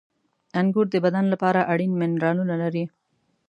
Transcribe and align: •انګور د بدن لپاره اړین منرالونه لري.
•انګور 0.59 0.87
د 0.91 0.95
بدن 1.05 1.25
لپاره 1.33 1.67
اړین 1.71 1.91
منرالونه 2.01 2.55
لري. 2.63 2.85